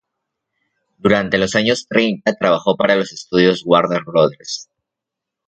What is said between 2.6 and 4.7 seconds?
para los estudios Warner Brothers.